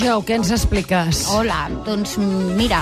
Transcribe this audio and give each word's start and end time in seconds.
Jou, 0.00 0.22
què 0.24 0.38
ens 0.38 0.48
expliques? 0.54 1.26
Hola, 1.28 1.66
doncs 1.84 2.14
mira, 2.56 2.78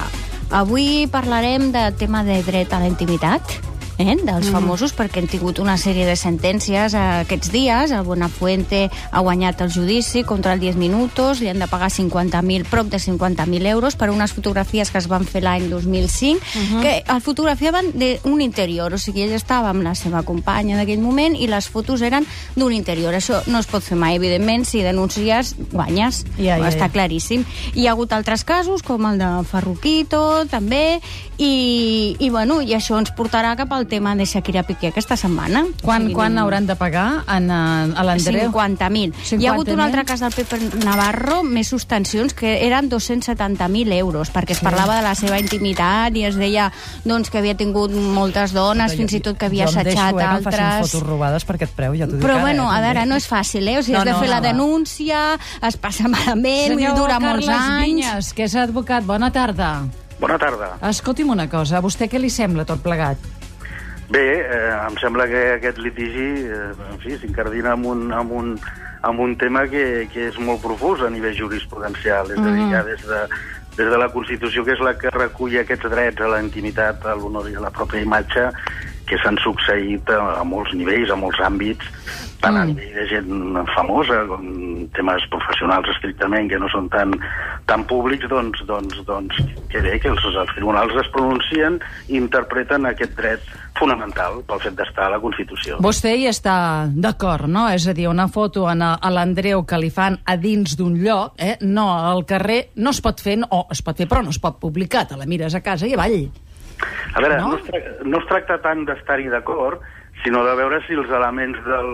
avui 0.54 1.08
parlarem 1.10 1.72
de 1.74 1.88
tema 1.98 2.20
de 2.22 2.36
dret 2.46 2.70
a 2.70 2.78
la 2.78 2.86
intimitat 2.86 3.56
eh, 3.98 4.16
dels 4.16 4.48
mm. 4.48 4.52
famosos, 4.54 4.94
perquè 4.96 5.20
han 5.20 5.28
tingut 5.28 5.58
una 5.58 5.76
sèrie 5.76 6.06
de 6.06 6.14
sentències 6.16 6.94
eh, 6.94 7.04
aquests 7.24 7.50
dies. 7.52 7.92
El 7.92 8.06
Buenafuente 8.06 8.86
ha 9.10 9.20
guanyat 9.20 9.60
el 9.66 9.72
judici 9.74 10.22
contra 10.24 10.54
el 10.54 10.60
10 10.62 10.78
minutos, 10.78 11.42
li 11.42 11.50
han 11.50 11.58
de 11.58 11.68
pagar 11.68 11.90
50.000, 11.90 12.64
prop 12.70 12.88
de 12.88 13.02
50.000 13.02 13.66
euros 13.66 13.98
per 13.98 14.10
unes 14.14 14.32
fotografies 14.32 14.92
que 14.94 15.02
es 15.02 15.08
van 15.10 15.26
fer 15.26 15.42
l'any 15.42 15.68
2005, 15.68 16.38
uh 16.38 16.62
-huh. 16.62 16.82
que 16.82 17.04
el 17.06 17.20
fotografiaven 17.20 17.92
d'un 17.98 18.40
interior, 18.40 18.94
o 18.94 18.98
sigui, 18.98 19.22
ell 19.22 19.34
estava 19.34 19.70
amb 19.70 19.82
la 19.82 19.94
seva 19.94 20.22
companya 20.22 20.76
d'aquell 20.76 21.00
moment 21.00 21.34
i 21.36 21.46
les 21.46 21.68
fotos 21.68 22.02
eren 22.02 22.26
d'un 22.54 22.72
interior. 22.72 23.14
Això 23.14 23.42
no 23.46 23.58
es 23.58 23.66
pot 23.66 23.82
fer 23.82 23.96
mai, 23.96 24.16
evidentment, 24.16 24.64
si 24.64 24.82
denuncies, 24.82 25.56
guanyes, 25.72 26.24
ja, 26.38 26.58
ja, 26.58 26.68
està 26.68 26.86
ja. 26.86 26.92
claríssim. 26.92 27.44
Hi 27.74 27.86
ha 27.86 27.92
hagut 27.92 28.12
altres 28.12 28.44
casos, 28.44 28.82
com 28.82 29.04
el 29.06 29.18
de 29.18 29.44
Ferruquito, 29.44 30.46
també, 30.46 31.00
i, 31.38 32.16
i, 32.18 32.30
bueno, 32.30 32.60
i 32.62 32.74
això 32.74 32.98
ens 32.98 33.10
portarà 33.14 33.56
cap 33.56 33.72
al 33.72 33.87
tema 33.88 34.14
de 34.16 34.26
Shakira 34.28 34.62
Piqué 34.68 34.92
aquesta 34.92 35.16
setmana. 35.16 35.64
Quan, 35.82 36.04
o 36.04 36.08
sigui, 36.08 36.16
quan 36.16 36.38
hauran 36.38 36.68
de 36.68 36.76
pagar 36.78 37.24
en, 37.26 37.50
a 37.50 38.04
l'Andreu? 38.06 38.52
50.000. 38.52 39.40
Hi 39.40 39.48
ha 39.48 39.54
hagut 39.54 39.72
un 39.72 39.82
altre 39.82 40.04
cas 40.08 40.22
del 40.22 40.34
Pepe 40.36 40.60
Navarro, 40.84 41.42
més 41.42 41.72
substancions, 41.72 42.34
que 42.36 42.58
eren 42.66 42.90
270.000 42.92 43.96
euros, 43.98 44.32
perquè 44.34 44.54
es 44.56 44.62
sí. 44.62 44.66
parlava 44.66 44.98
de 45.00 45.06
la 45.06 45.14
seva 45.18 45.40
intimitat 45.40 46.16
i 46.16 46.26
es 46.28 46.38
deia 46.38 46.68
doncs, 47.04 47.32
que 47.32 47.40
havia 47.40 47.56
tingut 47.58 47.92
moltes 47.92 48.54
dones, 48.56 48.92
jo, 48.92 49.02
fins 49.02 49.16
i 49.18 49.22
tot 49.24 49.38
que 49.40 49.48
havia 49.48 49.68
assetjat 49.68 50.14
deixo, 50.14 50.22
eh, 50.22 50.30
altres... 50.38 50.58
Jo 50.58 50.88
fotos 50.88 51.06
robades 51.06 51.48
per 51.48 51.58
aquest 51.58 51.76
preu, 51.78 51.96
ja 51.98 52.08
t'ho 52.08 52.18
dic 52.18 52.24
Però, 52.24 52.38
ara, 52.38 52.46
bueno, 52.48 52.68
eh, 52.68 52.76
a 52.76 52.82
veure, 52.84 53.06
no 53.08 53.18
és 53.18 53.28
fàcil, 53.30 53.68
eh? 53.72 53.78
O 53.80 53.86
sigui, 53.86 53.96
no, 53.96 54.04
has 54.04 54.10
de 54.10 54.18
fer 54.18 54.28
no, 54.28 54.34
la 54.34 54.42
denúncia, 54.44 55.22
es 55.68 55.80
passa 55.80 56.10
malament, 56.12 56.76
Senyor 56.76 56.98
dura 56.98 57.18
molts 57.22 57.48
anys... 57.48 57.88
Vinyes, 57.88 58.34
que 58.36 58.46
és 58.48 58.58
advocat, 58.58 59.06
bona 59.08 59.32
tarda. 59.34 59.72
Bona 60.18 60.38
tarda. 60.38 60.74
Escolti'm 60.88 61.30
una 61.30 61.46
cosa, 61.50 61.78
a 61.78 61.84
vostè 61.84 62.08
què 62.10 62.18
li 62.18 62.30
sembla 62.32 62.66
tot 62.66 62.82
plegat? 62.82 63.37
Bé, 64.08 64.40
eh, 64.40 64.72
em 64.88 64.96
sembla 64.96 65.26
que 65.28 65.40
aquest 65.58 65.78
litigi 65.84 66.28
eh, 66.48 66.72
en 66.72 67.00
fi, 67.02 67.18
s'incardina 67.20 67.74
amb, 67.76 67.88
un, 67.90 68.06
amb, 68.16 68.32
un, 68.32 68.54
amb 69.04 69.20
un 69.20 69.34
tema 69.36 69.66
que, 69.68 70.06
que 70.12 70.30
és 70.30 70.38
molt 70.40 70.62
profús 70.64 71.04
a 71.04 71.10
nivell 71.12 71.36
jurisprudencial, 71.36 72.32
és 72.32 72.40
mm. 72.40 72.48
a 72.48 72.54
dir, 72.56 72.68
ja 72.72 72.82
des 72.86 73.04
de, 73.04 73.20
des 73.76 73.90
de 73.92 73.98
la 74.00 74.08
Constitució, 74.14 74.64
que 74.64 74.72
és 74.78 74.84
la 74.84 74.94
que 74.96 75.12
recull 75.12 75.58
aquests 75.60 75.92
drets 75.92 76.24
a 76.24 76.30
la 76.32 76.40
intimitat, 76.40 77.04
a 77.04 77.18
l'honor 77.20 77.50
i 77.52 77.58
a 77.58 77.66
la 77.66 77.74
pròpia 77.74 78.00
imatge, 78.06 78.48
que 79.08 79.20
s'han 79.20 79.36
succeït 79.44 80.08
a, 80.12 80.22
a 80.40 80.44
molts 80.44 80.72
nivells, 80.76 81.12
a 81.12 81.20
molts 81.20 81.44
àmbits, 81.44 81.92
tant 82.40 82.56
mm. 82.56 82.64
a 82.64 82.66
nivell 82.72 82.96
de 82.96 83.06
gent 83.12 83.60
famosa 83.74 84.22
com 84.32 84.48
temes 84.96 85.28
professionals 85.32 85.92
estrictament 85.92 86.48
que 86.48 86.60
no 86.64 86.72
són 86.72 86.88
tan, 86.96 87.12
tan 87.68 87.84
públics, 87.84 88.26
doncs, 88.30 88.62
doncs, 88.66 88.96
doncs 89.06 89.36
que 89.68 89.82
bé 89.84 89.98
que 90.00 90.08
els, 90.08 90.24
els 90.24 90.52
tribunals 90.56 90.94
es 91.02 91.10
pronuncien 91.12 91.76
i 92.08 92.16
interpreten 92.16 92.88
aquest 92.88 93.12
dret 93.18 93.44
fonamental 93.78 94.40
pel 94.48 94.62
fet 94.64 94.78
d'estar 94.78 95.06
a 95.06 95.12
la 95.14 95.20
Constitució. 95.22 95.76
Vostè 95.84 96.14
hi 96.16 96.26
està 96.30 96.56
d'acord, 96.88 97.46
no? 97.50 97.66
És 97.70 97.86
a 97.86 97.94
dir, 97.96 98.08
una 98.10 98.26
foto 98.32 98.66
a, 98.70 98.74
a 98.74 99.12
l'Andreu 99.12 99.66
que 99.68 99.80
li 99.80 99.92
fan 99.94 100.18
a 100.24 100.38
dins 100.40 100.78
d'un 100.80 100.96
lloc, 101.02 101.36
eh? 101.36 101.58
no, 101.60 101.90
al 101.92 102.24
carrer 102.28 102.60
no 102.80 102.96
es 102.96 103.02
pot 103.04 103.20
fer, 103.22 103.38
o 103.44 103.66
es 103.74 103.84
pot 103.84 104.00
fer, 104.00 104.08
però 104.10 104.24
no 104.24 104.34
es 104.34 104.40
pot 104.42 104.58
publicar, 104.60 105.04
te 105.08 105.20
la 105.20 105.28
mires 105.28 105.54
a 105.54 105.62
casa 105.64 105.86
i 105.86 105.94
avall. 105.94 106.22
A 107.14 107.20
veure, 107.20 107.36
no, 107.42 107.52
no, 107.52 107.58
es, 107.58 107.66
tracta, 107.68 108.08
no 108.08 108.22
es 108.22 108.28
tracta 108.30 108.58
tant 108.64 108.84
d'estar-hi 108.88 109.28
d'acord, 109.32 109.84
sinó 110.24 110.44
de 110.46 110.54
veure 110.58 110.80
si 110.86 110.96
els 110.96 111.10
elements 111.20 111.60
del, 111.66 111.92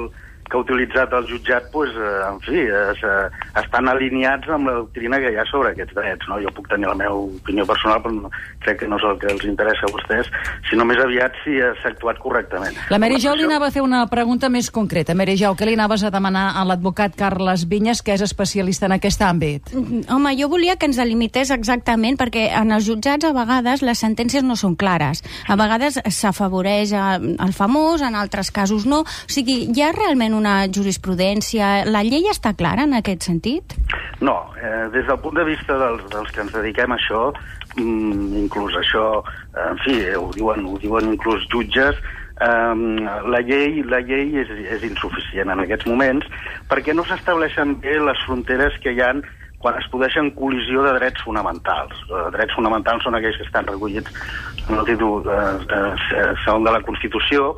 que 0.48 0.56
ha 0.56 0.60
utilitzat 0.60 1.12
el 1.16 1.26
jutjat, 1.28 1.70
pues, 1.72 1.90
eh, 1.90 2.28
en 2.28 2.40
fi, 2.44 2.60
es, 2.68 3.02
eh, 3.02 3.28
estan 3.62 3.88
alineats 3.88 4.48
amb 4.48 4.68
la 4.68 4.74
doctrina 4.80 5.18
que 5.18 5.32
hi 5.32 5.38
ha 5.40 5.44
sobre 5.48 5.70
aquests 5.72 5.94
drets. 5.94 6.28
No? 6.28 6.38
Jo 6.42 6.52
puc 6.54 6.68
tenir 6.68 6.88
la 6.88 6.94
meva 6.98 7.14
opinió 7.14 7.66
personal, 7.66 8.02
però 8.04 8.12
no, 8.14 8.30
crec 8.60 8.80
que 8.82 8.88
no 8.88 8.98
és 9.00 9.06
el 9.08 9.18
que 9.18 9.30
els 9.32 9.44
interessa 9.48 9.88
a 9.88 9.92
vostès, 9.92 10.30
sinó 10.70 10.84
més 10.84 11.00
aviat 11.00 11.36
si 11.44 11.56
s'ha 11.80 11.92
actuat 11.92 12.20
correctament. 12.22 12.76
La 12.90 12.98
Mary 12.98 13.20
Jo 13.22 13.34
li 13.34 13.46
anava 13.46 13.68
a 13.68 13.74
fer 13.74 13.82
una 13.82 14.04
pregunta 14.10 14.50
més 14.52 14.70
concreta. 14.70 15.14
Mary 15.14 15.36
Jo, 15.40 15.54
què 15.56 15.68
li 15.68 15.76
anaves 15.78 16.04
a 16.04 16.12
demanar 16.14 16.50
a 16.58 16.64
l'advocat 16.68 17.16
Carles 17.16 17.66
Vinyes, 17.68 18.02
que 18.02 18.14
és 18.14 18.24
especialista 18.24 18.86
en 18.86 18.96
aquest 18.98 19.22
àmbit? 19.24 19.72
Home, 20.12 20.34
jo 20.36 20.50
volia 20.52 20.76
que 20.76 20.86
ens 20.90 21.00
delimités 21.00 21.50
exactament, 21.54 22.18
perquè 22.20 22.50
en 22.60 22.72
els 22.74 22.86
jutjats 22.88 23.24
a 23.24 23.32
vegades 23.36 23.82
les 23.82 23.98
sentències 23.98 24.44
no 24.44 24.56
són 24.60 24.76
clares. 24.76 25.24
A 25.48 25.56
vegades 25.56 25.98
s'afavoreix 26.04 26.92
el 26.94 27.56
famós, 27.56 28.02
en 28.04 28.14
altres 28.18 28.50
casos 28.54 28.84
no. 28.86 29.02
O 29.04 29.32
sigui, 29.32 29.64
hi 29.72 29.82
ha 29.82 29.92
realment 29.94 30.33
una 30.36 30.64
jurisprudència? 30.68 31.84
La 31.88 32.02
llei 32.06 32.28
està 32.30 32.54
clara 32.58 32.84
en 32.88 32.96
aquest 32.98 33.28
sentit? 33.30 33.76
No, 34.20 34.36
eh, 34.60 34.88
des 34.94 35.06
del 35.06 35.20
punt 35.22 35.38
de 35.38 35.46
vista 35.48 35.78
dels, 35.80 36.04
dels 36.12 36.34
que 36.34 36.44
ens 36.44 36.52
dediquem 36.52 36.92
a 36.92 36.98
això, 36.98 37.22
mm, 37.76 38.36
inclús 38.44 38.76
això, 38.80 39.22
en 39.70 39.80
fi, 39.86 39.96
ho 40.18 40.30
diuen, 40.34 40.66
ho 40.66 40.78
diuen 40.82 41.14
inclús 41.14 41.46
jutges, 41.52 41.96
Um, 42.42 42.96
la 43.30 43.38
llei, 43.46 43.84
la 43.86 44.00
llei 44.02 44.32
és, 44.42 44.48
és 44.74 44.82
insuficient 44.82 45.52
en 45.52 45.60
aquests 45.62 45.86
moments 45.86 46.26
perquè 46.66 46.90
no 46.90 47.04
s'estableixen 47.06 47.76
bé 47.78 47.94
les 48.02 48.18
fronteres 48.26 48.74
que 48.82 48.90
hi 48.90 48.98
han 49.06 49.20
quan 49.62 49.78
es 49.78 49.86
podeixen 49.92 50.32
col·lisió 50.34 50.82
de 50.82 50.96
drets 50.98 51.22
fonamentals. 51.22 51.94
Uh, 52.10 52.26
drets 52.34 52.56
fonamentals 52.58 53.06
són 53.06 53.14
aquells 53.14 53.38
que 53.38 53.46
estan 53.46 53.70
recollits 53.70 54.10
en 54.66 54.80
el 54.80 54.84
títol 54.90 55.22
uh, 55.22 55.54
uh, 55.62 56.34
segon 56.42 56.66
de 56.66 56.74
la 56.74 56.82
Constitució 56.82 57.52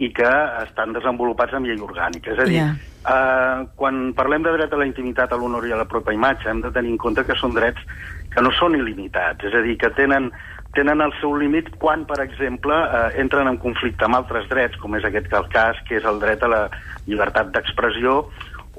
i 0.00 0.08
que 0.16 0.28
estan 0.64 0.94
desenvolupats 0.96 1.52
en 1.56 1.66
llei 1.68 1.80
orgànica. 1.84 2.32
És 2.32 2.40
a 2.40 2.46
dir, 2.48 2.56
yeah. 2.56 2.70
eh, 3.04 3.66
quan 3.76 4.14
parlem 4.16 4.46
de 4.46 4.54
dret 4.56 4.72
a 4.72 4.80
la 4.80 4.88
intimitat, 4.88 5.32
a 5.32 5.38
l'honor 5.40 5.66
i 5.68 5.74
a 5.76 5.80
la 5.80 5.88
pròpia 5.88 6.16
imatge, 6.16 6.48
hem 6.48 6.62
de 6.64 6.72
tenir 6.72 6.94
en 6.94 7.02
compte 7.02 7.26
que 7.28 7.36
són 7.36 7.52
drets 7.56 7.84
que 8.30 8.44
no 8.44 8.52
són 8.56 8.78
il·limitats, 8.78 9.44
és 9.44 9.56
a 9.58 9.60
dir, 9.64 9.74
que 9.80 9.90
tenen, 9.96 10.30
tenen 10.76 11.02
el 11.04 11.12
seu 11.18 11.34
límit 11.36 11.68
quan, 11.82 12.06
per 12.08 12.20
exemple, 12.22 12.76
eh, 12.76 13.20
entren 13.20 13.50
en 13.50 13.58
conflicte 13.60 14.06
amb 14.06 14.20
altres 14.22 14.48
drets, 14.48 14.78
com 14.80 14.96
és 14.96 15.04
aquest 15.04 15.28
cas, 15.52 15.82
que 15.88 15.98
és 15.98 16.06
el 16.08 16.22
dret 16.22 16.46
a 16.46 16.52
la 16.52 16.62
llibertat 17.06 17.52
d'expressió 17.52 18.22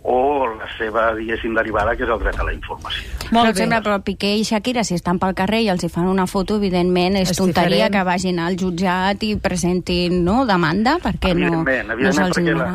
o 0.01 0.17
seva, 0.77 1.09
diguéssim, 1.17 1.55
derivada, 1.57 1.95
que 1.97 2.05
és 2.05 2.11
el 2.13 2.21
dret 2.21 2.39
a 2.39 2.45
la 2.47 2.53
informació. 2.55 3.09
Molt 3.31 3.49
per 3.49 3.53
exemple, 3.53 3.81
però 3.87 3.97
Piqué 4.05 4.33
i 4.39 4.45
Shakira, 4.47 4.83
si 4.87 4.95
estan 4.97 5.19
pel 5.21 5.35
carrer 5.37 5.63
i 5.65 5.69
els 5.73 5.83
hi 5.85 5.91
fan 5.91 6.09
una 6.11 6.27
foto, 6.29 6.57
evidentment 6.61 7.19
és, 7.19 7.33
és 7.33 7.41
tonteria 7.41 7.87
diferent. 7.87 7.97
que 7.97 8.07
vagin 8.11 8.41
al 8.43 8.57
jutjat 8.59 9.23
i 9.27 9.35
presentin 9.41 10.21
no, 10.25 10.41
demanda, 10.49 10.97
perquè 11.03 11.33
no, 11.35 11.63
evidentment, 11.63 11.93
no 12.01 12.15
se'ls 12.15 12.41
la, 12.57 12.71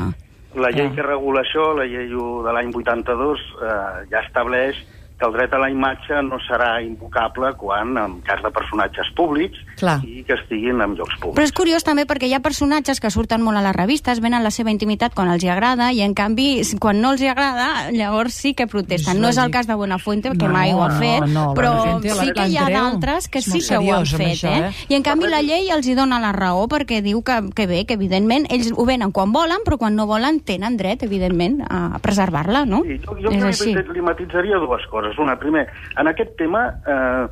la 0.57 0.73
llei 0.73 0.91
que 0.97 1.05
regula 1.05 1.43
això, 1.45 1.73
la 1.77 1.87
llei 1.89 2.09
de 2.09 2.55
l'any 2.57 2.73
82, 2.75 3.49
eh, 3.61 3.81
ja 4.13 4.23
estableix 4.25 4.81
que 5.19 5.25
el 5.25 5.32
dret 5.32 5.54
a 5.56 5.59
la 5.59 5.71
imatge 5.72 6.21
no 6.27 6.37
serà 6.44 6.77
invocable 6.84 7.54
quan, 7.56 7.94
en 7.97 8.19
cas 8.27 8.43
de 8.44 8.50
personatges 8.53 9.09
públics, 9.16 9.62
Clar. 9.81 9.97
i 10.04 10.22
que 10.28 10.37
estiguin 10.37 10.82
en 10.84 10.97
llocs 10.99 11.16
públics. 11.16 11.38
Però 11.38 11.47
és 11.49 11.54
curiós 11.56 11.87
també 11.87 12.04
perquè 12.09 12.28
hi 12.28 12.34
ha 12.37 12.43
personatges 12.44 13.00
que 13.00 13.10
surten 13.12 13.41
molt 13.44 13.56
a 13.56 13.62
les 13.65 13.77
revistes, 13.77 14.21
venen 14.21 14.44
la 14.44 14.53
seva 14.53 14.72
intimitat 14.75 15.16
quan 15.16 15.31
els 15.32 15.44
hi 15.44 15.49
agrada, 15.53 15.88
i 15.97 16.03
en 16.04 16.12
canvi, 16.16 16.60
quan 16.82 17.00
no 17.00 17.15
els 17.15 17.25
hi 17.25 17.31
agrada, 17.32 17.88
llavors 17.97 18.37
sí 18.37 18.53
que 18.53 18.66
protesten. 18.69 19.21
No 19.22 19.31
és 19.32 19.41
el 19.41 19.50
cas 19.54 19.71
de 19.71 19.75
Buenafuente, 19.78 20.34
que 20.37 20.50
no, 20.50 20.53
mai 20.53 20.75
ho 20.77 20.82
ha 20.84 20.91
fet, 21.00 21.25
no, 21.33 21.48
però 21.56 21.97
sí 22.03 22.37
que 22.37 22.48
hi 22.53 22.60
ha 22.60 22.69
d'altres 22.69 23.31
que 23.33 23.41
sí 23.41 23.62
que 23.65 23.81
ho 23.81 23.97
han 23.97 24.04
fet. 24.04 24.37
Això, 24.37 24.53
eh? 24.53 24.69
eh? 24.69 24.87
I 24.93 25.00
en 25.00 25.06
canvi 25.06 25.33
la 25.33 25.41
llei 25.41 25.72
els 25.72 25.88
hi 25.88 25.97
dona 25.97 26.21
la 26.21 26.34
raó 26.37 26.66
perquè 26.69 27.00
diu 27.04 27.22
que, 27.25 27.41
que 27.56 27.69
bé, 27.71 27.84
que 27.88 27.97
evidentment 27.97 28.44
ells 28.53 28.69
ho 28.77 28.84
venen 28.84 29.16
quan 29.16 29.33
volen, 29.33 29.65
però 29.65 29.81
quan 29.81 29.97
no 29.97 30.04
volen 30.10 30.43
tenen 30.44 30.77
dret, 30.77 31.06
evidentment, 31.09 31.62
a 31.65 32.03
preservar-la, 32.04 32.66
no? 32.69 32.83
Sí, 32.84 33.00
jo, 33.00 33.16
jo 33.25 33.48
és 33.48 33.65
li, 33.65 33.77
li 33.97 34.04
matitzaria 34.04 34.60
dues 34.60 34.84
coses 34.93 35.06
coses. 35.06 35.22
Una, 35.22 35.39
primer, 35.41 35.67
en 35.97 36.11
aquest 36.11 36.37
tema 36.41 36.69
eh, 36.83 37.25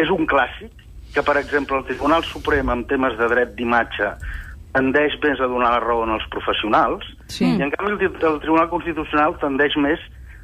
és 0.00 0.10
un 0.10 0.26
clàssic 0.28 0.84
que, 1.14 1.22
per 1.24 1.38
exemple, 1.40 1.78
el 1.78 1.86
Tribunal 1.88 2.24
Suprem 2.28 2.68
en 2.72 2.84
temes 2.90 3.16
de 3.20 3.28
dret 3.30 3.54
d'imatge 3.56 4.12
tendeix 4.74 5.16
més 5.22 5.40
a 5.40 5.48
donar 5.48 5.72
la 5.74 5.80
raó 5.80 6.04
als 6.04 6.26
professionals 6.32 7.06
sí. 7.32 7.46
i, 7.46 7.56
en 7.62 7.72
canvi, 7.72 7.96
el, 7.96 8.14
el 8.14 8.38
Tribunal 8.44 8.68
Constitucional 8.70 9.38
tendeix 9.40 9.76
més 9.80 10.02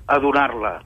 a 0.09 0.19
donar-la 0.20 0.79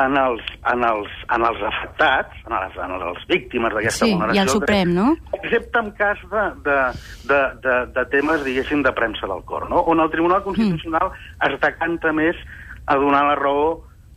en 0.00 0.16
els, 0.16 0.40
en, 0.72 0.84
els, 0.88 1.16
en 1.36 1.44
els 1.44 1.62
afectats, 1.68 2.38
en 2.48 2.54
les, 2.56 2.76
en 2.80 2.94
les 3.02 3.26
víctimes 3.28 3.74
d'aquesta 3.76 4.06
sí, 4.06 4.14
vulneració... 4.14 4.38
i 4.38 4.42
el 4.42 4.52
Suprem, 4.54 4.94
no? 4.96 5.08
Excepte 5.36 5.82
en 5.84 5.90
cas 5.98 6.22
de, 6.32 6.44
de, 6.64 6.78
de, 7.28 7.40
de, 7.66 7.76
de 7.98 8.04
temes, 8.14 8.40
diguéssim, 8.46 8.80
de 8.86 8.92
premsa 8.96 9.28
del 9.28 9.44
cor, 9.48 9.68
no? 9.68 9.84
On 9.92 10.00
el 10.00 10.10
Tribunal 10.14 10.40
Constitucional 10.46 11.10
mm. 11.10 11.34
es 11.50 11.60
decanta 11.60 12.14
més 12.16 12.40
a 12.88 12.96
donar 12.96 13.26
la 13.28 13.36
raó 13.36 13.66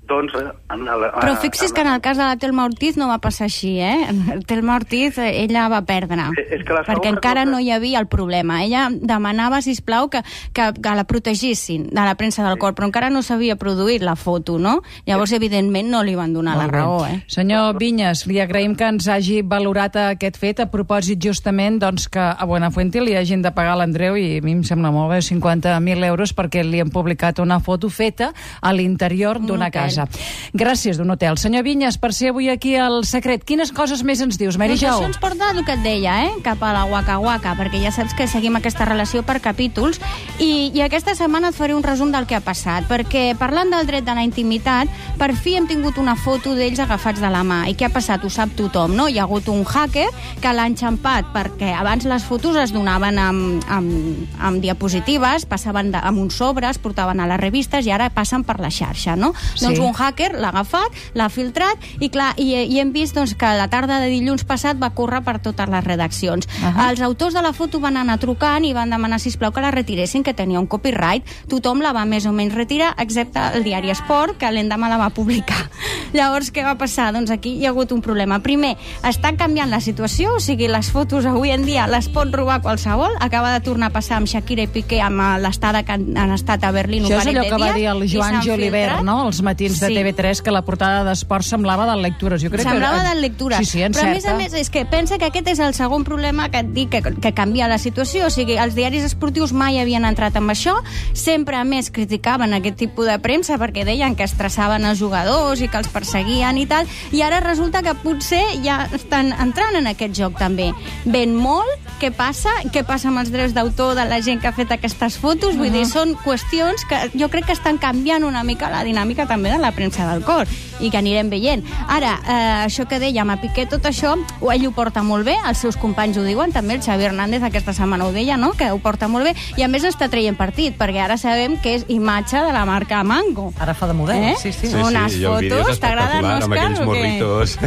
doncs, 0.07 0.33
eh, 0.35 0.51
en 0.73 0.85
la, 0.85 1.11
Però 1.19 1.35
fixi's 1.41 1.71
en 1.71 1.75
que 1.75 1.81
en 1.81 1.91
el 1.93 2.01
cas 2.01 2.17
de 2.17 2.23
la 2.23 2.37
Telma 2.37 2.65
Ortiz 2.65 2.97
no 2.97 3.07
va 3.09 3.17
passar 3.23 3.47
així, 3.49 3.77
eh? 3.81 4.07
Telma 4.49 4.75
Ortiz, 4.75 5.17
eh, 5.17 5.43
ella 5.43 5.67
va 5.71 5.81
perdre, 5.85 6.29
eh, 6.37 6.45
és 6.57 6.65
que 6.65 6.77
perquè 6.87 7.11
encara 7.11 7.43
cosa... 7.43 7.51
no 7.51 7.59
hi 7.59 7.71
havia 7.71 7.99
el 7.99 8.07
problema. 8.07 8.61
Ella 8.63 8.87
demanava, 8.91 9.61
si 9.65 9.75
plau 9.85 10.09
que, 10.09 10.21
que, 10.53 10.71
que 10.77 10.95
la 10.95 11.05
protegissin 11.05 11.89
de 11.89 12.01
la 12.01 12.15
premsa 12.15 12.45
del 12.47 12.59
cor, 12.61 12.75
però 12.77 12.89
encara 12.89 13.09
no 13.13 13.23
s'havia 13.25 13.57
produït 13.59 14.03
la 14.05 14.15
foto, 14.15 14.57
no? 14.59 14.79
Llavors, 15.07 15.33
evidentment, 15.35 15.89
no 15.91 16.03
li 16.03 16.15
van 16.15 16.33
donar 16.33 16.55
Molt 16.57 16.71
la 16.71 16.79
raó, 16.79 16.99
eh? 17.07 17.19
Senyor 17.31 17.79
Vinyes, 17.81 18.25
li 18.29 18.39
agraïm 18.43 18.75
que 18.77 18.87
ens 18.89 19.09
hagi 19.11 19.41
valorat 19.41 19.97
aquest 20.11 20.39
fet 20.41 20.61
a 20.63 20.69
propòsit 20.71 21.21
justament 21.21 21.79
doncs, 21.81 22.07
que 22.11 22.21
a 22.21 22.45
Buenafuente 22.45 23.01
li 23.03 23.15
hagin 23.17 23.43
de 23.45 23.51
pagar 23.55 23.77
l'Andreu 23.79 24.17
i 24.19 24.37
a 24.39 24.45
mi 24.45 24.55
em 24.57 24.63
sembla 24.67 24.91
molt 24.93 25.11
bé, 25.13 25.21
50.000 25.25 26.09
euros 26.09 26.33
perquè 26.35 26.63
li 26.65 26.81
han 26.83 26.91
publicat 26.93 27.41
una 27.43 27.59
foto 27.59 27.89
feta 27.89 28.31
a 28.61 28.73
l'interior 28.73 29.39
d'una 29.41 29.71
casa 29.71 29.94
casa. 29.95 30.07
Gràcies 30.53 30.97
d'un 30.97 31.09
hotel. 31.11 31.37
Senyor 31.37 31.63
Vinyes, 31.63 31.97
per 31.97 32.13
ser 32.13 32.29
avui 32.31 32.49
aquí 32.49 32.75
al 32.75 33.03
secret, 33.05 33.43
quines 33.47 33.71
coses 33.75 34.03
més 34.03 34.21
ens 34.21 34.37
dius, 34.37 34.57
Mary 34.57 34.75
Doncs 34.75 34.83
Jo? 34.83 34.93
això 34.95 35.09
ens 35.09 35.19
porta 35.21 35.51
el 35.51 35.63
que 35.65 35.75
et 35.75 35.83
deia, 35.83 36.17
eh? 36.25 36.31
cap 36.43 36.61
a 36.63 36.73
la 36.73 36.85
Waka 36.85 37.17
Waka, 37.19 37.55
perquè 37.55 37.81
ja 37.83 37.91
saps 37.91 38.15
que 38.15 38.27
seguim 38.27 38.55
aquesta 38.55 38.85
relació 38.85 39.23
per 39.23 39.39
capítols, 39.41 39.99
i, 40.39 40.71
i 40.73 40.81
aquesta 40.85 41.15
setmana 41.15 41.51
et 41.51 41.57
faré 41.57 41.75
un 41.75 41.83
resum 41.83 42.11
del 42.11 42.27
que 42.27 42.37
ha 42.37 42.43
passat, 42.43 42.87
perquè 42.89 43.35
parlant 43.39 43.71
del 43.71 43.87
dret 43.87 44.05
de 44.05 44.15
la 44.15 44.25
intimitat, 44.25 44.91
per 45.19 45.33
fi 45.35 45.55
hem 45.59 45.67
tingut 45.67 45.99
una 46.01 46.15
foto 46.15 46.55
d'ells 46.55 46.79
agafats 46.83 47.21
de 47.23 47.31
la 47.31 47.43
mà. 47.43 47.65
I 47.69 47.75
què 47.75 47.87
ha 47.89 47.93
passat? 47.93 48.23
Ho 48.23 48.29
sap 48.31 48.55
tothom, 48.57 48.95
no? 48.95 49.07
Hi 49.09 49.19
ha 49.19 49.25
hagut 49.25 49.49
un 49.51 49.63
hacker 49.65 50.07
que 50.41 50.53
l'ha 50.53 50.67
enxampat 50.69 51.31
perquè 51.35 51.73
abans 51.75 52.05
les 52.07 52.23
fotos 52.25 52.57
es 52.59 52.73
donaven 52.75 53.19
amb, 53.19 53.65
amb, 53.71 54.35
amb 54.39 54.61
diapositives, 54.63 55.45
passaven 55.49 55.91
de, 55.93 56.01
amb 56.01 56.21
uns 56.21 56.37
sobres, 56.39 56.79
portaven 56.81 57.19
a 57.19 57.27
les 57.29 57.39
revistes 57.41 57.87
i 57.87 57.93
ara 57.93 58.09
passen 58.13 58.43
per 58.45 58.59
la 58.63 58.71
xarxa, 58.73 59.15
no? 59.19 59.33
Sí. 59.55 59.65
Doncs 59.65 59.79
un 59.85 59.95
hacker 59.95 60.33
l'ha 60.39 60.51
agafat, 60.53 60.99
l'ha 61.13 61.29
filtrat 61.29 61.77
i 61.99 62.09
clar, 62.09 62.33
i, 62.41 62.51
i 62.63 62.79
hem 62.81 62.91
vist 62.95 63.15
doncs, 63.15 63.35
que 63.37 63.51
la 63.57 63.67
tarda 63.71 63.99
de 64.03 64.09
dilluns 64.11 64.45
passat 64.47 64.79
va 64.81 64.91
córrer 64.97 65.21
per 65.25 65.37
totes 65.43 65.69
les 65.69 65.83
redaccions. 65.83 66.47
Uh. 66.47 66.65
-huh. 66.65 66.89
Els 66.89 67.01
autors 67.01 67.33
de 67.33 67.41
la 67.41 67.53
foto 67.53 67.79
van 67.79 67.97
anar 67.97 68.19
trucant 68.19 68.65
i 68.65 68.73
van 68.73 68.89
demanar, 68.89 69.19
sisplau, 69.19 69.51
que 69.51 69.61
la 69.61 69.71
retiressin, 69.71 70.23
que 70.23 70.33
tenia 70.33 70.59
un 70.59 70.67
copyright. 70.67 71.23
Tothom 71.47 71.81
la 71.81 71.93
va 71.93 72.05
més 72.05 72.25
o 72.25 72.31
menys 72.31 72.53
retirar, 72.53 72.95
excepte 72.97 73.39
el 73.53 73.63
diari 73.63 73.89
Esport, 73.89 74.37
que 74.37 74.51
l'endemà 74.51 74.89
la 74.89 74.97
va 74.97 75.09
publicar. 75.09 75.69
Llavors, 76.13 76.51
què 76.51 76.63
va 76.63 76.75
passar? 76.77 77.11
Doncs 77.13 77.31
aquí 77.31 77.55
hi 77.59 77.65
ha 77.65 77.69
hagut 77.69 77.91
un 77.91 78.01
problema. 78.01 78.39
Primer, 78.39 78.75
està 79.03 79.35
canviant 79.37 79.69
la 79.69 79.81
situació, 79.81 80.35
o 80.35 80.39
sigui, 80.39 80.67
les 80.71 80.89
fotos 80.91 81.25
avui 81.25 81.51
en 81.51 81.65
dia 81.65 81.87
les 81.87 82.07
pot 82.09 82.31
robar 82.33 82.61
qualsevol. 82.61 83.15
Acaba 83.19 83.53
de 83.53 83.61
tornar 83.65 83.91
a 83.91 83.95
passar 83.95 84.17
amb 84.17 84.27
Shakira 84.27 84.65
i 84.65 84.71
Piqué 84.71 85.01
amb 85.03 85.21
eh, 85.21 85.31
l'estada 85.43 85.83
que 85.83 85.95
han, 85.95 86.07
han 86.17 86.31
estat 86.35 86.63
a 86.63 86.71
Berlín 86.75 87.05
Això 87.05 87.19
és 87.21 87.31
allò 87.33 87.45
que 87.49 87.59
va 87.61 87.71
dir 87.75 87.87
el 87.91 88.05
Joan 88.09 88.39
s'han 88.39 88.45
Joliver, 88.47 88.85
filtrat. 88.89 89.05
no?, 89.07 89.17
els 89.27 89.41
matins 89.45 89.74
de 89.79 89.87
Sí. 89.87 89.95
TV3, 89.95 90.41
que 90.41 90.51
la 90.51 90.61
portada 90.63 91.03
d'esport 91.03 91.43
semblava 91.45 91.85
de 91.89 91.95
lectures. 92.01 92.41
Jo 92.41 92.49
crec 92.49 92.61
Semblava 92.67 93.01
que... 93.03 93.09
de 93.09 93.21
lectura. 93.21 93.57
Sí, 93.59 93.65
sí, 93.65 93.79
Però 93.79 94.01
a 94.01 94.05
més 94.11 94.23
encerta. 94.25 94.35
a 94.35 94.37
més 94.37 94.53
és 94.53 94.69
que 94.69 94.85
pensa 94.85 95.17
que 95.17 95.25
aquest 95.25 95.47
és 95.47 95.59
el 95.59 95.73
segon 95.73 96.03
problema 96.03 96.49
que 96.49 96.59
et 96.59 96.71
dic 96.73 96.89
que, 96.89 97.01
que 97.21 97.33
canvia 97.33 97.67
la 97.67 97.77
situació. 97.77 98.27
O 98.27 98.29
sigui, 98.29 98.57
els 98.57 98.75
diaris 98.75 99.03
esportius 99.03 99.53
mai 99.53 99.79
havien 99.79 100.05
entrat 100.05 100.35
amb 100.35 100.49
això, 100.51 100.75
sempre 101.13 101.55
a 101.57 101.63
més 101.63 101.91
criticaven 101.91 102.53
aquest 102.53 102.77
tipus 102.77 103.05
de 103.07 103.17
premsa 103.19 103.57
perquè 103.61 103.85
deien 103.85 104.15
que 104.15 104.23
estressaven 104.23 104.85
els 104.85 104.99
jugadors 104.99 105.61
i 105.61 105.67
que 105.67 105.77
els 105.77 105.87
perseguien 105.87 106.57
i 106.57 106.65
tal, 106.65 106.87
i 107.11 107.21
ara 107.21 107.39
resulta 107.39 107.81
que 107.83 107.93
potser 107.95 108.43
ja 108.63 108.87
estan 108.93 109.33
entrant 109.33 109.75
en 109.75 109.87
aquest 109.87 110.13
joc 110.15 110.37
també. 110.39 110.71
Ven 111.05 111.35
molt, 111.35 111.69
què 112.01 112.11
passa? 112.11 112.51
Què 112.73 112.83
passa 112.85 113.07
amb 113.09 113.19
els 113.21 113.31
drets 113.31 113.53
d'autor 113.55 113.95
de 113.95 114.03
la 114.05 114.19
gent 114.21 114.41
que 114.41 114.47
ha 114.49 114.53
fet 114.55 114.71
aquestes 114.71 115.17
fotos? 115.17 115.55
Vull 115.57 115.71
dir, 115.71 115.85
són 115.87 116.15
qüestions 116.25 116.83
que 116.89 116.97
jo 117.17 117.29
crec 117.31 117.45
que 117.47 117.53
estan 117.55 117.77
canviant 117.77 118.23
una 118.27 118.43
mica 118.43 118.69
la 118.69 118.83
dinàmica 118.83 119.25
també 119.27 119.51
de 119.51 119.57
la 119.61 119.64
premsa 119.71 120.05
del 120.11 120.23
cor 120.23 120.47
i 120.79 120.89
que 120.91 120.97
anirem 120.97 121.29
veient. 121.29 121.63
Ara, 121.87 122.19
eh, 122.27 122.65
això 122.65 122.85
que 122.87 122.99
dèiem, 122.99 123.29
a 123.31 123.37
Piqué 123.39 123.65
tot 123.65 123.85
això, 123.87 124.15
o 124.41 124.51
ell 124.51 124.65
ho 124.67 124.71
porta 124.75 125.03
molt 125.03 125.25
bé, 125.25 125.35
els 125.47 125.57
seus 125.57 125.77
companys 125.77 126.17
ho 126.17 126.23
diuen, 126.23 126.51
també 126.51 126.75
el 126.75 126.81
Xavi 126.83 127.05
Hernández 127.05 127.43
aquesta 127.43 127.71
setmana 127.73 128.05
ho 128.05 128.11
deia, 128.11 128.35
no?, 128.37 128.51
que 128.53 128.69
ho 128.71 128.77
porta 128.79 129.07
molt 129.07 129.23
bé, 129.25 129.35
i 129.55 129.63
a 129.63 129.67
més 129.69 129.83
està 129.87 130.09
traient 130.09 130.35
partit, 130.35 130.75
perquè 130.77 130.99
ara 131.01 131.17
sabem 131.17 131.55
que 131.61 131.75
és 131.75 131.85
imatge 131.87 132.37
de 132.43 132.51
la 132.51 132.65
marca 132.65 133.01
Mango. 133.03 133.53
Ara 133.59 133.73
fa 133.73 133.87
de 133.87 133.93
model, 133.93 134.21
Eh? 134.23 134.35
sí, 134.41 134.51
sí. 134.51 134.67
Sí, 134.67 134.75
Unes 134.75 135.13
sí, 135.13 135.19
vídeo 135.19 135.37
és 135.39 135.63
fotos, 135.63 135.79
t'agraden, 135.79 136.25
espectacular, 136.25 136.43
amb 136.43 136.43
Òscar, 136.43 136.65
aquells 136.65 136.85
morritos. 136.89 137.57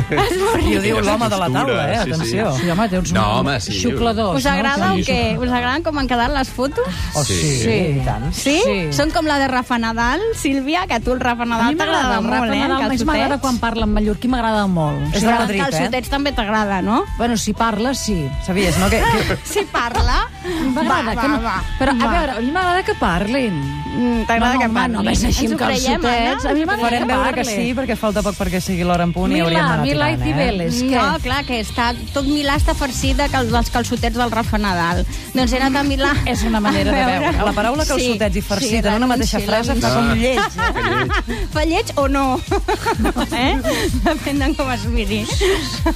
I 0.69 0.77
ho 0.77 0.83
diu 0.83 1.01
l'home 1.01 1.29
de 1.29 1.37
la 1.39 1.49
taula, 1.51 1.93
eh? 1.93 1.97
Atenció. 2.05 2.53
Sí, 2.59 2.69
home, 2.71 2.89
té 2.89 2.99
uns 2.99 3.13
No, 3.13 3.25
home, 3.41 3.61
sí. 3.61 3.73
xucladors. 3.81 4.39
Us 4.39 4.47
agrada 4.47 4.89
no? 4.89 4.95
o 4.95 5.05
què? 5.07 5.39
Us 5.39 5.49
agraden 5.51 5.83
com 5.83 5.97
han 5.99 6.09
quedat 6.11 6.31
les 6.35 6.49
fotos? 6.51 6.85
Oh, 7.15 7.25
sí, 7.25 7.35
Sí. 7.35 7.59
sí. 7.63 8.03
Sí? 8.33 8.57
Sí. 8.65 8.79
Són 8.93 9.11
com 9.15 9.25
la 9.27 9.39
de 9.39 9.49
Rafa 9.49 9.79
Nadal, 9.79 10.21
Sílvia, 10.35 10.87
que 10.87 10.95
a 10.95 11.01
tu 11.01 11.13
el 11.13 11.21
Rafa 11.21 11.45
Nadal 11.47 11.69
mi 11.73 11.79
m'agrada 11.79 11.88
t'agrada 11.89 12.19
el 12.19 12.27
molt, 12.29 12.53
eh? 12.53 12.61
Nadal, 12.69 12.89
més 12.93 13.05
m'agrada 13.09 13.39
quan 13.43 13.59
parla 13.63 13.87
en 13.89 13.93
mallorquí, 13.97 14.31
m'agrada 14.31 14.67
molt. 14.71 15.09
És 15.15 15.25
de 15.25 15.33
Madrid, 15.33 15.61
eh? 15.61 15.65
Calçotets 15.65 16.13
també 16.13 16.33
t'agrada, 16.37 16.81
no? 16.85 17.03
Bueno, 17.19 17.37
si 17.41 17.55
parla, 17.57 17.95
sí. 17.99 18.19
Sabies, 18.47 18.79
no? 18.79 18.91
Que, 18.93 19.03
que... 19.03 19.39
Si 19.49 19.65
parla... 19.73 20.27
M'agrada 20.75 21.15
va, 21.15 21.21
que 21.21 21.29
no... 21.29 21.41
va, 21.43 21.57
va. 21.59 21.77
Però, 21.79 21.95
a 21.95 22.13
veure, 22.13 22.37
a 22.39 22.41
mi 22.45 22.53
m'agrada 22.55 22.85
que 22.87 22.95
parlin. 22.99 23.59
Mm, 23.89 24.27
T'agrada 24.29 24.59
que 24.59 24.67
home, 24.69 24.75
parli? 24.79 24.95
no 24.95 25.03
ves 25.07 25.25
així 25.29 25.49
amb 25.49 25.59
calçotets. 25.61 26.47
A 26.49 26.55
mi 26.55 26.65
m'agrada 26.69 26.99
que 26.99 27.09
veure 27.13 27.35
que 27.39 27.45
sí, 27.49 27.69
perquè 27.77 27.97
falta 27.99 28.23
poc 28.27 28.37
perquè 28.39 28.61
sigui 28.63 28.87
l'hora 28.87 29.07
en 29.09 29.13
punt 29.17 29.33
i 29.35 29.41
hauríem 29.43 29.65
d'anar 29.65 29.85
Milà 29.87 30.11
i 30.13 30.19
tirant, 30.21 30.27
eh? 30.29 30.39
Cibeles, 30.39 30.81
què? 30.83 30.97
No, 30.97 31.19
clar, 31.25 31.41
que 31.49 31.61
està, 31.65 31.91
tot 32.15 32.29
Milà 32.29 32.59
està 32.61 32.75
farcit 32.79 33.19
dels 33.19 33.73
calçotets 33.75 34.19
del 34.19 34.31
Rafa 34.35 34.59
Nadal. 34.61 35.05
Doncs 35.35 35.53
he 35.55 35.61
anat 35.61 35.81
a 35.81 35.85
Milà... 35.89 36.13
És 36.33 36.43
una 36.47 36.61
manera 36.65 36.93
de 36.93 37.05
veure. 37.09 37.33
La 37.49 37.55
paraula 37.57 37.87
calçotets 37.89 38.37
i 38.39 38.43
farcit 38.45 38.87
en 38.87 38.99
una 39.01 39.09
mateixa 39.11 39.41
frase 39.45 39.77
fa 39.81 39.93
com 39.95 40.13
lleig. 40.19 40.39
Eh? 40.39 41.39
Fa 41.55 41.65
lleig 41.69 41.78
o 41.97 42.09
no? 42.09 42.41
eh? 43.33 43.59
Depèn 44.05 44.39
de 44.43 44.49
com 44.57 44.71
es 44.73 44.85
miri. 44.91 45.21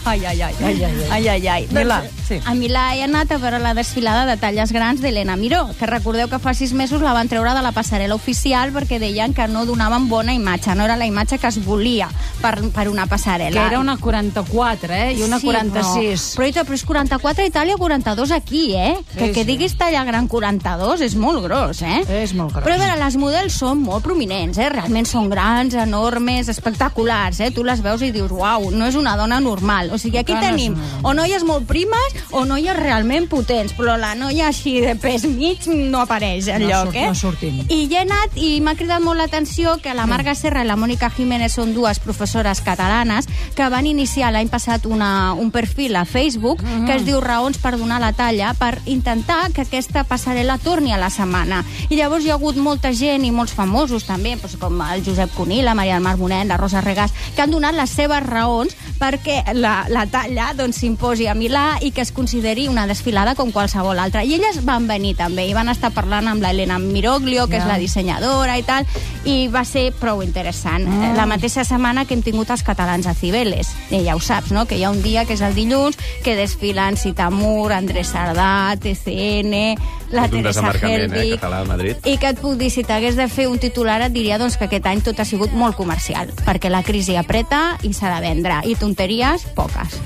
Ai, 0.04 0.24
ai, 0.24 0.40
ai. 0.42 0.54
Ai, 0.62 0.84
ai, 0.84 0.84
ai. 0.84 1.08
ai, 1.10 1.28
ai, 1.28 1.48
ai. 1.48 1.66
Milà, 1.72 2.00
Doncs, 2.02 2.26
sí. 2.28 2.38
A 2.46 2.54
Milà 2.58 2.84
he 2.96 3.02
anat 3.06 3.32
a 3.32 3.38
veure 3.42 3.58
la 3.62 3.74
desfilada 3.78 4.24
de 4.28 4.36
talles 4.40 4.72
grans 4.74 5.00
d'Helena 5.02 5.36
Miró, 5.36 5.62
que 5.78 5.86
recordeu 5.86 6.28
que 6.28 6.40
fa 6.42 6.54
sis 6.54 6.72
mesos 6.76 7.02
la 7.04 7.12
van 7.16 7.28
treure 7.30 7.54
de 7.54 7.62
la 7.64 7.72
passarel·la 7.76 8.16
oficial 8.16 8.72
perquè 8.74 8.98
deien 9.02 9.34
que 9.36 9.46
no 9.48 9.64
donaven 9.68 10.08
bona 10.10 10.34
imatge, 10.34 10.74
no 10.74 10.84
era 10.88 10.96
la 10.96 11.06
imatge 11.06 11.38
que 11.38 11.46
es 11.48 11.60
volia 11.64 12.08
per, 12.42 12.56
per 12.74 12.88
una 12.90 13.06
passarel·la. 13.06 13.52
Que 13.54 13.66
era 13.72 13.80
una 13.80 13.96
44, 14.00 14.92
eh? 14.92 15.12
I 15.18 15.22
una 15.22 15.38
Sí, 15.38 15.46
46. 15.46 16.26
Però, 16.36 16.48
però, 16.50 16.64
però 16.66 16.74
és 16.78 16.84
44 16.88 17.44
a 17.44 17.48
Itàlia, 17.48 17.76
42 17.78 18.30
aquí, 18.34 18.64
eh? 18.76 18.96
Que, 19.14 19.28
Sí, 19.28 19.32
que 19.36 19.44
sí. 19.44 19.48
diguis 19.52 19.76
talla 19.78 20.02
gran 20.04 20.26
42 20.28 21.00
és 21.06 21.14
molt 21.16 21.44
gros, 21.44 21.82
eh? 21.86 22.02
És 22.22 22.32
molt 22.34 22.52
gros. 22.56 22.64
Però 22.66 22.74
a 22.74 22.80
veure, 22.82 22.96
les 22.98 23.16
models 23.20 23.54
són 23.62 23.82
molt 23.84 24.02
prominents, 24.02 24.58
eh? 24.58 24.68
Realment 24.72 25.06
són 25.06 25.28
grans, 25.30 25.61
enormes, 25.70 26.48
espectaculars, 26.48 27.38
eh? 27.40 27.50
Tu 27.54 27.62
les 27.64 27.80
veus 27.82 28.02
i 28.02 28.10
dius, 28.10 28.30
uau, 28.34 28.70
no 28.74 28.86
és 28.86 28.96
una 28.98 29.14
dona 29.16 29.38
normal. 29.40 29.90
O 29.92 29.98
sigui, 29.98 30.18
aquí 30.18 30.34
no 30.34 30.40
tenim 30.40 30.74
o 31.02 31.12
noies 31.14 31.44
molt 31.44 31.66
primes 31.68 32.16
o 32.32 32.44
noies 32.44 32.76
realment 32.76 33.28
potents, 33.30 33.72
però 33.78 33.94
la 34.00 34.14
noia 34.18 34.48
així 34.48 34.80
de 34.80 34.94
pes 34.96 35.24
mig 35.24 35.66
no 35.68 36.00
apareix 36.02 36.46
No 36.48 36.54
enlloc, 36.56 36.88
surt- 36.90 36.96
eh? 36.96 37.06
no 37.06 37.14
sortim. 37.14 37.60
I 37.68 37.86
he 37.92 37.98
anat 38.02 38.34
i 38.36 38.60
m'ha 38.60 38.74
cridat 38.74 39.00
molt 39.04 39.18
l'atenció 39.20 39.76
que 39.82 39.94
la 39.94 40.06
Marga 40.06 40.34
Serra 40.34 40.64
i 40.64 40.66
la 40.66 40.76
Mònica 40.76 41.10
Jiménez 41.14 41.52
són 41.54 41.74
dues 41.74 42.00
professores 42.00 42.60
catalanes 42.60 43.28
que 43.54 43.68
van 43.68 43.86
iniciar 43.86 44.32
l'any 44.32 44.48
passat 44.48 44.86
una, 44.86 45.32
un 45.34 45.50
perfil 45.50 45.96
a 45.96 46.04
Facebook 46.04 46.62
Mm. 46.62 46.86
que 46.86 46.94
es 46.96 47.04
diu 47.04 47.20
Raons 47.20 47.58
per 47.58 47.76
donar 47.76 47.98
la 48.00 48.12
talla 48.12 48.54
per 48.54 48.78
intentar 48.86 49.50
que 49.52 49.62
aquesta 49.66 50.04
passarel·la 50.08 50.58
torni 50.62 50.92
a 50.92 50.96
la 50.98 51.10
setmana. 51.10 51.64
I 51.90 51.96
llavors 51.96 52.24
hi 52.24 52.30
ha 52.30 52.34
hagut 52.38 52.56
molta 52.56 52.92
gent 52.94 53.24
i 53.26 53.30
molts 53.30 53.52
famosos 53.52 54.04
també, 54.06 54.36
doncs, 54.36 54.56
com 54.56 54.80
el 54.80 55.02
Josep 55.04 55.32
Cuní, 55.34 55.51
la 55.60 55.74
Maria 55.74 55.98
del 55.98 56.02
Mar 56.06 56.16
Bonet, 56.16 56.46
la 56.48 56.56
Rosa 56.56 56.80
Regàs, 56.80 57.12
que 57.36 57.42
han 57.42 57.50
donat 57.52 57.74
les 57.76 57.90
seves 57.90 58.24
raons 58.24 58.72
perquè 58.98 59.42
la, 59.58 59.84
la 59.92 60.06
talla 60.06 60.52
doncs, 60.56 60.78
s'imposi 60.80 61.26
a 61.28 61.34
Milà 61.34 61.76
i 61.82 61.90
que 61.92 62.00
es 62.00 62.12
consideri 62.14 62.68
una 62.68 62.86
desfilada 62.86 63.34
com 63.34 63.50
qualsevol 63.52 63.98
altra. 63.98 64.22
I 64.24 64.36
elles 64.38 64.62
van 64.64 64.86
venir 64.88 65.16
també 65.18 65.44
i 65.50 65.52
van 65.52 65.68
estar 65.68 65.90
parlant 65.92 66.28
amb 66.30 66.40
l'Helena 66.42 66.78
Miroglio, 66.78 67.48
que 67.48 67.58
Ja. 67.58 67.64
és 67.64 67.68
la 67.68 67.78
dissenyadora 67.78 68.56
i 68.58 68.62
tal, 68.62 68.86
i 69.24 69.46
va 69.52 69.62
ser 69.68 69.92
prou 69.98 70.22
interessant. 70.24 70.84
Mm. 70.88 71.14
La 71.16 71.26
mateixa 71.30 71.64
setmana 71.66 72.04
que 72.06 72.16
hem 72.16 72.22
tingut 72.24 72.50
els 72.50 72.64
catalans 72.66 73.06
a 73.06 73.14
Cibeles. 73.14 73.70
I 73.90 74.02
ja 74.06 74.16
ho 74.16 74.20
saps, 74.22 74.52
no?, 74.54 74.66
que 74.66 74.78
hi 74.78 74.84
ha 74.84 74.90
un 74.90 75.02
dia, 75.02 75.24
que 75.28 75.36
és 75.36 75.42
el 75.44 75.54
dilluns, 75.54 75.98
que 76.24 76.36
desfilen 76.38 76.98
Citamur, 76.98 77.72
Andrés 77.72 78.12
Sardà, 78.12 78.74
TCN, 78.82 79.54
la 80.12 80.26
Tot 80.26 80.38
un 80.38 80.42
Teresa 80.42 80.60
desembarcament, 80.60 81.16
eh, 81.16 81.28
català 81.36 81.62
a 81.62 81.68
Madrid. 81.68 82.08
I 82.08 82.16
que 82.18 82.32
et 82.34 82.40
puc 82.42 82.58
dir, 82.60 82.70
si 82.74 82.84
t'hagués 82.84 83.16
de 83.16 83.28
fer 83.32 83.48
un 83.50 83.60
titular, 83.62 84.00
et 84.02 84.14
diria 84.14 84.38
doncs, 84.42 84.58
que 84.58 84.68
aquest 84.68 84.88
any 84.90 85.02
tot 85.06 85.20
ha 85.20 85.28
sigut 85.28 85.54
molt 85.56 85.78
comercial, 85.78 86.32
perquè 86.46 86.70
la 86.72 86.82
crisi 86.82 87.16
apreta 87.16 87.78
i 87.82 87.92
s'ha 87.94 88.12
de 88.16 88.20
vendre, 88.26 88.60
i 88.66 88.76
tonteries, 88.76 89.46
poques. 89.56 90.00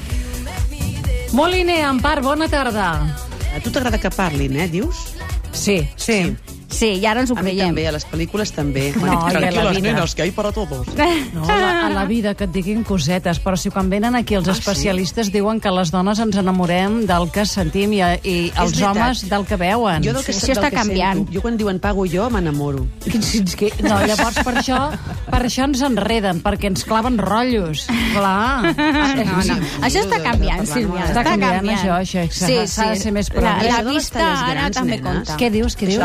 Moliner, 1.33 1.83
Empar, 1.89 2.21
bona 2.23 2.49
tarda. 2.49 2.91
A 3.57 3.61
tu 3.65 3.73
t'agrada 3.73 3.99
que 3.99 4.13
parlin, 4.13 4.61
eh, 4.61 4.69
dius? 4.69 5.09
Sí. 5.53 5.81
Sí. 5.97 6.21
Sí, 6.23 6.56
i 6.99 7.07
ara 7.07 7.21
ens 7.21 7.31
ho 7.31 7.37
A 7.39 7.43
mi 7.43 7.51
creiem. 7.53 7.69
també, 7.69 7.87
a 7.89 7.93
les 7.93 8.07
pel·lícules 8.07 8.51
també. 8.53 8.93
No, 8.97 9.07
i 9.07 9.09
a 9.09 9.13
la 9.15 9.31
Tranquiles, 9.31 9.77
vida. 9.77 9.93
nenes, 9.93 10.15
que 10.15 10.23
hay 10.23 10.31
para 10.33 10.53
todos. 10.53 10.87
No, 11.33 11.45
a 11.45 11.57
la, 11.57 11.87
a 11.87 11.91
la 11.91 12.05
vida 12.05 12.35
que 12.35 12.45
et 12.45 12.51
diguin 12.53 12.83
cosetes, 12.85 13.41
però 13.43 13.57
si 13.57 13.71
quan 13.71 13.89
venen 13.89 14.15
aquí 14.17 14.35
els 14.35 14.49
Ah, 14.49 14.53
especialistes 14.53 15.31
diuen 15.33 15.61
que 15.61 15.71
les 15.71 15.91
dones 15.91 16.19
ens 16.19 16.37
enamorem 16.37 17.07
del 17.07 17.31
que 17.31 17.47
sentim 17.47 17.93
i, 17.93 18.01
i 18.25 18.53
els 18.57 18.73
veritat. 18.73 18.91
homes 18.97 19.29
del 19.29 19.47
que 19.47 19.57
veuen. 19.57 20.03
Jo 20.03 20.13
del 20.13 20.25
que, 20.25 20.33
Sí, 20.33 20.47
això 20.51 20.59
està 20.61 20.71
que 20.71 20.77
canviant. 20.77 21.17
Sento, 21.19 21.33
jo 21.33 21.41
quan 21.43 21.57
diuen 21.57 21.79
pago 21.81 22.05
jo 22.07 22.29
m'enamoro. 22.31 22.87
Que- 23.05 23.71
que- 23.71 23.83
No, 23.83 24.01
llavors 24.05 24.43
per 24.45 24.55
això, 24.57 24.91
per 25.31 25.43
això 25.47 25.65
ens 25.65 25.81
enreden, 25.83 26.43
perquè 26.43 26.67
ens 26.67 26.85
claven 26.85 27.17
rotllos. 27.19 27.87
Clar. 28.13 28.75
No, 28.77 29.45
no. 29.45 29.57
Això 29.87 30.03
està 30.03 30.21
canviant, 30.23 30.67
Sílvia. 30.67 31.07
Està 31.07 31.23
canviant, 31.25 31.65
això, 31.67 31.95
això, 32.01 32.27
s'ha- 32.31 32.67
s'ha 32.67 32.91
de 32.91 32.97
ser 33.01 33.13
més 33.13 33.29
La, 33.33 33.35
prou. 33.35 33.71
la 33.71 33.83
les 33.83 33.95
vista 33.95 34.51
ara 34.51 34.71
també 34.71 35.01
compta. 35.01 35.37
Què 35.37 35.51
dius, 35.51 35.77
què 35.77 35.87
dius? 35.87 35.99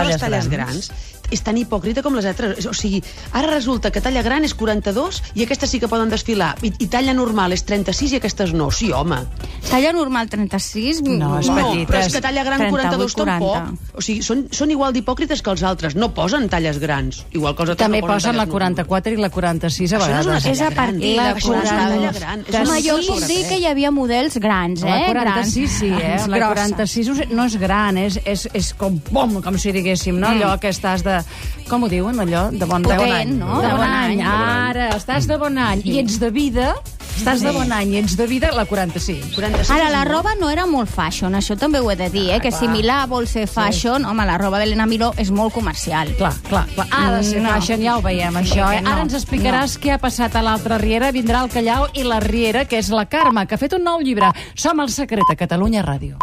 Grans. 0.51 0.91
És 1.31 1.41
tan 1.43 1.57
hipòcrita 1.57 2.03
com 2.03 2.13
les 2.17 2.25
altres. 2.29 2.65
O 2.67 2.73
sigui, 2.77 3.01
ara 3.33 3.47
resulta 3.49 3.91
que 3.91 4.01
talla 4.03 4.21
gran 4.21 4.43
és 4.45 4.53
42 4.53 5.21
i 5.35 5.45
aquestes 5.45 5.71
sí 5.71 5.79
que 5.79 5.87
poden 5.91 6.09
desfilar. 6.11 6.53
I, 6.61 6.71
i 6.83 6.87
talla 6.91 7.13
normal 7.17 7.53
és 7.55 7.63
36 7.65 8.13
i 8.13 8.19
aquestes 8.21 8.53
no. 8.53 8.69
Sí, 8.71 8.91
home. 8.91 9.21
Talla 9.69 9.93
normal 9.95 10.29
36... 10.29 11.01
No, 11.07 11.37
és 11.39 11.47
no, 11.49 11.55
petita, 11.55 11.87
però 11.91 12.01
és 12.05 12.13
que 12.13 12.21
talla 12.23 12.43
gran 12.43 12.65
42 12.69 13.15
40. 13.15 13.25
tampoc. 13.31 13.95
O 13.97 14.01
sigui, 14.03 14.21
són, 14.25 14.45
són 14.53 14.71
igual 14.73 14.93
d'hipòcrites 14.93 15.41
que 15.41 15.51
els 15.53 15.63
altres. 15.63 15.95
No 15.95 16.11
posen 16.13 16.49
talles 16.51 16.79
grans. 16.81 17.23
Igual 17.31 17.55
que 17.55 17.63
els 17.65 17.73
altres 17.73 17.85
També 17.87 18.01
no 18.01 18.07
posen 18.11 18.35
la 18.37 18.45
talles 18.45 18.53
normals. 18.53 18.87
44 18.87 19.13
i 19.13 19.21
la 19.21 19.29
46 19.31 19.93
a 19.93 19.99
Això 20.01 20.11
no 20.11 20.19
és 20.19 20.25
una 20.27 20.39
vegades. 20.39 20.43
talla 20.43 20.51
És 20.51 20.61
a 20.61 20.71
partir 20.75 21.15
La 21.15 21.23
de 21.33 21.39
Això 21.39 21.53
no 21.55 21.61
és 21.61 21.71
una 21.71 21.85
40. 21.87 21.95
talla 21.95 22.11
gran. 22.19 22.45
És 22.47 22.69
Home, 22.69 22.81
jo 22.85 22.97
puc 23.07 23.25
dir 23.31 23.39
que 23.47 23.59
hi 23.61 23.65
havia 23.71 23.91
models 23.91 24.37
grans, 24.43 24.83
eh? 24.83 24.89
La 24.91 25.07
46 25.11 25.71
sí, 25.79 25.87
eh? 25.91 26.17
La 26.27 26.37
grosses. 26.37 26.75
46 26.75 27.09
us- 27.15 27.29
no 27.31 27.45
és 27.45 27.55
gran, 27.61 27.97
és, 27.97 28.19
és, 28.25 28.47
és 28.53 28.73
com, 28.77 28.99
bom, 29.11 29.37
com 29.41 29.57
si 29.57 29.71
diguéssim, 29.71 30.19
no? 30.19 30.27
Allò 30.33 30.53
que 30.59 30.69
estàs 30.73 31.03
de... 31.05 31.20
Com 31.69 31.83
ho 31.83 31.87
diuen, 31.89 32.19
allò? 32.19 32.49
De 32.51 32.65
bon, 32.65 32.81
de 32.81 32.89
bon 32.89 32.97
Potent, 32.97 33.13
any. 33.13 33.37
no? 33.37 33.61
De 33.61 33.67
De 33.67 33.73
bon 33.73 33.77
bon 33.77 33.87
any. 33.87 34.21
any. 34.21 34.23
Ara, 34.27 34.89
estàs 34.97 35.27
de 35.27 35.37
bon 35.37 35.57
any. 35.57 35.81
I 35.85 35.99
ets 35.99 36.19
de 36.19 36.29
vida, 36.31 36.73
estàs 37.17 37.41
de 37.45 37.51
bon 37.53 37.71
any 37.71 37.93
i 37.93 37.97
ets 38.01 38.15
de 38.17 38.25
vida, 38.27 38.49
la 38.55 38.65
45. 38.65 39.35
46 39.35 39.69
Ara, 39.71 39.89
la 39.93 40.03
roba 40.05 40.33
no 40.39 40.49
era 40.49 40.65
molt 40.65 40.89
fashion, 40.89 41.33
això 41.37 41.55
també 41.57 41.79
ho 41.79 41.91
he 41.91 41.95
de 41.95 42.09
dir, 42.09 42.29
eh? 42.31 42.39
Que 42.41 42.51
si 42.51 42.67
Milà 42.67 43.05
vol 43.07 43.27
ser 43.27 43.45
fashion, 43.47 44.03
home, 44.05 44.25
la 44.25 44.37
roba 44.37 44.59
d'Helena 44.59 44.85
Miró 44.85 45.13
és 45.17 45.29
molt 45.31 45.53
comercial. 45.53 46.11
Clar, 46.17 46.33
clar, 46.49 46.65
clar. 46.75 46.87
Ha 46.91 47.11
de 47.17 47.23
ser 47.23 47.41
No. 47.41 47.49
fashion, 47.49 47.81
ja 47.81 47.97
ho 47.97 48.01
veiem, 48.01 48.33
això. 48.35 48.71
Eh? 48.73 48.81
no, 48.81 48.89
Ara 48.91 49.01
ens 49.03 49.13
explicaràs 49.13 49.77
què 49.79 49.93
ha 49.93 49.97
passat 49.99 50.35
a 50.35 50.41
l'altra 50.41 50.77
riera. 50.77 51.11
Vindrà 51.11 51.43
el 51.43 51.49
Callau 51.49 51.87
i 51.93 52.03
la 52.03 52.19
riera, 52.19 52.65
que 52.65 52.77
és 52.79 52.89
la 52.89 53.05
Carme, 53.05 53.45
que 53.47 53.55
ha 53.55 53.57
fet 53.57 53.73
un 53.73 53.83
nou 53.83 53.99
llibre. 54.01 54.31
Som 54.55 54.79
el 54.79 54.89
secret 54.89 55.23
a 55.31 55.35
Catalunya 55.35 55.83
Ràdio. 55.85 56.17